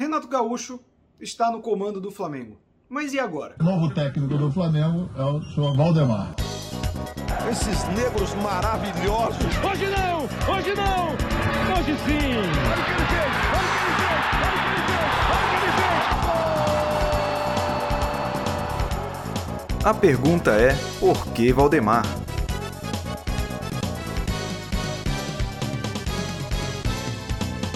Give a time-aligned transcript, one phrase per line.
[0.00, 0.80] Renato Gaúcho
[1.20, 2.56] está no comando do Flamengo.
[2.88, 3.54] Mas e agora?
[3.60, 6.34] O novo técnico do Flamengo é o senhor Valdemar.
[7.50, 9.44] Esses negros maravilhosos.
[9.62, 10.22] Hoje não!
[10.50, 11.10] Hoje não!
[11.76, 12.32] Hoje sim!
[12.32, 13.32] Olha o que ele fez!
[13.52, 14.00] Olha o que ele
[14.72, 15.12] fez!
[15.28, 16.00] Olha o que ele fez!
[16.16, 16.46] Olha o que
[19.26, 19.36] ele
[19.74, 19.84] fez!
[19.84, 22.06] A pergunta é: por que Valdemar?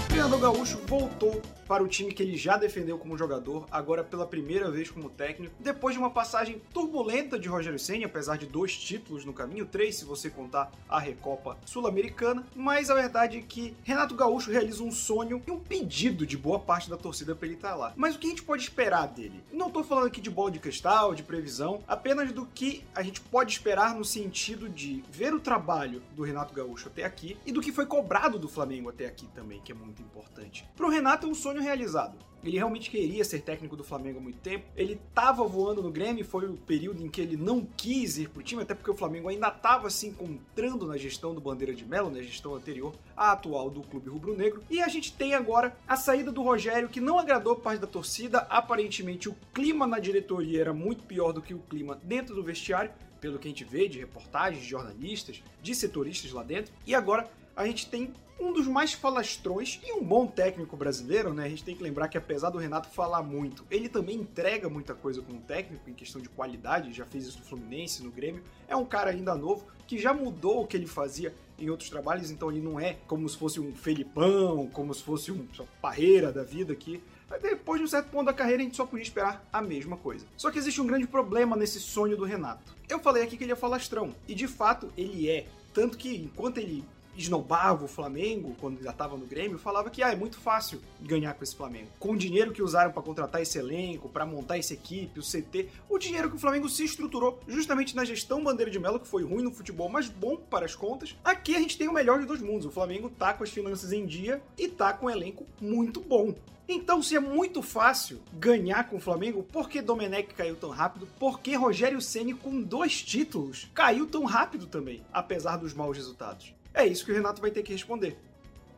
[0.08, 4.70] Fernando Gaúcho voltou para o time que ele já defendeu como jogador, agora pela primeira
[4.70, 9.24] vez como técnico, depois de uma passagem turbulenta de Rogério Ceni, apesar de dois títulos
[9.24, 14.14] no caminho, três se você contar a Recopa Sul-Americana, mas a verdade é que Renato
[14.14, 17.74] Gaúcho realiza um sonho e um pedido de boa parte da torcida para ele estar
[17.74, 17.92] lá.
[17.96, 19.42] Mas o que a gente pode esperar dele?
[19.52, 23.20] Não estou falando aqui de bola de cristal, de previsão, apenas do que a gente
[23.20, 27.60] pode esperar no sentido de ver o trabalho do Renato Gaúcho até aqui e do
[27.60, 30.68] que foi cobrado do Flamengo até aqui também, que é muito importante.
[30.76, 32.18] Para o Renato é um sonho sonho realizado.
[32.42, 34.66] Ele realmente queria ser técnico do Flamengo há muito tempo.
[34.76, 38.42] Ele estava voando no Grêmio, foi o período em que ele não quis ir pro
[38.42, 42.10] time, até porque o Flamengo ainda estava se encontrando na gestão do Bandeira de Melo,
[42.10, 44.62] na gestão anterior à atual do Clube Rubro-Negro.
[44.68, 48.40] E a gente tem agora a saída do Rogério, que não agradou parte da torcida.
[48.50, 52.90] Aparentemente, o clima na diretoria era muito pior do que o clima dentro do vestiário,
[53.22, 56.74] pelo que a gente vê de reportagens, de jornalistas, de setoristas lá dentro.
[56.86, 61.44] E agora a gente tem um dos mais falastrões e um bom técnico brasileiro, né?
[61.44, 64.94] A gente tem que lembrar que apesar do Renato falar muito, ele também entrega muita
[64.94, 68.42] coisa como técnico em questão de qualidade, já fez isso no Fluminense, no Grêmio.
[68.68, 72.30] É um cara ainda novo que já mudou o que ele fazia em outros trabalhos,
[72.30, 75.46] então ele não é como se fosse um Felipão, como se fosse um
[75.80, 77.02] Parreira da vida aqui.
[77.28, 79.96] Mas depois de um certo ponto da carreira, a gente só podia esperar a mesma
[79.96, 80.26] coisa.
[80.36, 82.74] Só que existe um grande problema nesse sonho do Renato.
[82.88, 85.46] Eu falei aqui que ele é falastrão, e de fato ele é.
[85.72, 86.84] Tanto que enquanto ele
[87.16, 91.34] esnobava o Flamengo quando já estava no Grêmio, falava que ah, é muito fácil ganhar
[91.34, 91.88] com esse Flamengo.
[91.98, 95.68] Com o dinheiro que usaram para contratar esse elenco, para montar essa equipe, o CT,
[95.88, 99.24] o dinheiro que o Flamengo se estruturou justamente na gestão Bandeira de Melo, que foi
[99.24, 101.16] ruim no futebol, mas bom para as contas.
[101.24, 102.66] Aqui a gente tem o melhor de dois mundos.
[102.66, 106.34] O Flamengo tá com as finanças em dia e tá com um elenco muito bom.
[106.66, 111.06] Então, se é muito fácil ganhar com o Flamengo, por que Domenech caiu tão rápido?
[111.18, 116.54] Por que Rogério Ceni com dois títulos caiu tão rápido também, apesar dos maus resultados?
[116.74, 118.18] É isso que o Renato vai ter que responder.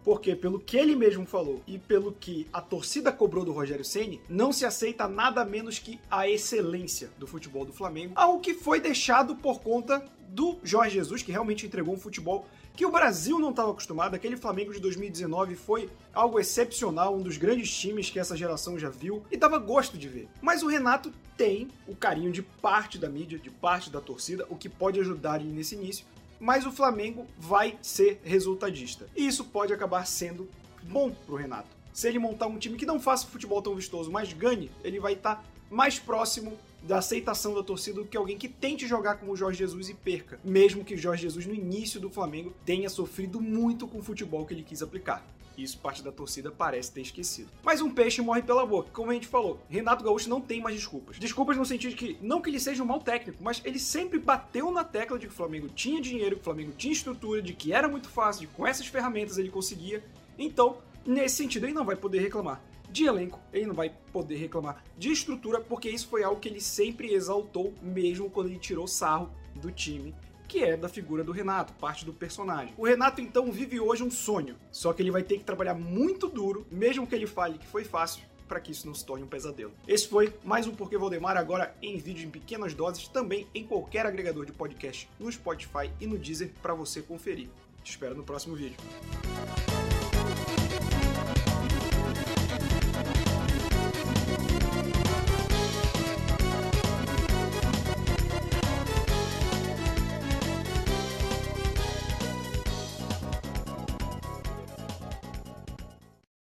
[0.05, 4.21] Porque pelo que ele mesmo falou e pelo que a torcida cobrou do Rogério Ceni,
[4.29, 8.79] não se aceita nada menos que a excelência do futebol do Flamengo, algo que foi
[8.81, 12.47] deixado por conta do Jorge Jesus, que realmente entregou um futebol
[12.77, 14.15] que o Brasil não estava acostumado.
[14.15, 18.91] Aquele Flamengo de 2019 foi algo excepcional, um dos grandes times que essa geração já
[18.91, 20.29] viu e dava gosto de ver.
[20.43, 24.57] Mas o Renato tem o carinho de parte da mídia, de parte da torcida, o
[24.57, 26.05] que pode ajudar ele nesse início
[26.39, 29.09] mas o Flamengo vai ser resultadista.
[29.17, 30.49] E isso pode acabar sendo
[30.83, 31.69] bom pro Renato.
[31.93, 35.15] Se ele montar um time que não faça futebol tão vistoso, mas ganhe, ele vai
[35.15, 39.33] estar tá mais próximo da aceitação da torcida do que alguém que tente jogar como
[39.33, 42.89] o Jorge Jesus e perca, mesmo que o Jorge Jesus no início do Flamengo tenha
[42.89, 45.27] sofrido muito com o futebol que ele quis aplicar.
[45.59, 47.49] Isso parte da torcida parece ter esquecido.
[47.63, 49.59] Mas um peixe morre pela boca, como a gente falou.
[49.71, 51.19] Renato Gaúcho não tem mais desculpas.
[51.19, 54.19] Desculpas no sentido de que, não que ele seja um mau técnico, mas ele sempre
[54.19, 57.55] bateu na tecla de que o Flamengo tinha dinheiro, que o Flamengo tinha estrutura, de
[57.55, 60.05] que era muito fácil, de que com essas ferramentas ele conseguia.
[60.39, 60.77] Então,
[61.07, 65.11] nesse sentido, ele não vai poder reclamar de elenco, ele não vai poder reclamar de
[65.11, 69.71] estrutura, porque isso foi algo que ele sempre exaltou, mesmo quando ele tirou sarro do
[69.71, 70.15] time
[70.47, 72.73] que é da figura do Renato, parte do personagem.
[72.77, 76.29] O Renato então vive hoje um sonho, só que ele vai ter que trabalhar muito
[76.29, 79.29] duro, mesmo que ele fale que foi fácil, para que isso não se torne um
[79.29, 79.73] pesadelo.
[79.89, 84.07] Esse foi mais um Porquê Valdemar, agora em vídeo em pequenas doses, também em qualquer
[84.07, 87.49] agregador de podcast, no Spotify e no Deezer para você conferir.
[87.83, 88.77] Te espero no próximo vídeo.